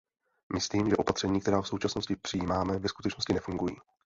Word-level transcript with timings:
Myslím, 0.53 0.89
že 0.89 0.97
opatření, 0.97 1.41
která 1.41 1.61
v 1.61 1.67
současnosti 1.67 2.15
přijímáme, 2.15 2.79
ve 2.79 2.89
skutečnosti 2.89 3.33
nefungují. 3.33 3.75